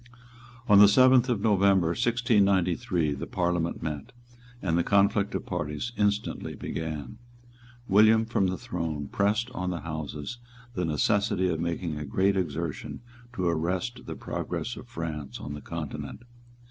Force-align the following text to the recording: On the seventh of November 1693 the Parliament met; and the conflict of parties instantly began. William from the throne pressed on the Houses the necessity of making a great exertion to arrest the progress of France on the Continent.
On 0.67 0.79
the 0.79 0.87
seventh 0.87 1.29
of 1.29 1.41
November 1.41 1.89
1693 1.89 3.13
the 3.13 3.27
Parliament 3.27 3.83
met; 3.83 4.13
and 4.59 4.75
the 4.75 4.83
conflict 4.83 5.35
of 5.35 5.45
parties 5.45 5.91
instantly 5.95 6.55
began. 6.55 7.19
William 7.87 8.25
from 8.25 8.47
the 8.47 8.57
throne 8.57 9.09
pressed 9.09 9.51
on 9.51 9.69
the 9.69 9.81
Houses 9.81 10.39
the 10.73 10.85
necessity 10.85 11.49
of 11.49 11.59
making 11.59 11.99
a 11.99 12.05
great 12.05 12.35
exertion 12.35 13.01
to 13.33 13.47
arrest 13.47 14.07
the 14.07 14.15
progress 14.15 14.75
of 14.75 14.87
France 14.87 15.39
on 15.39 15.53
the 15.53 15.61
Continent. 15.61 16.23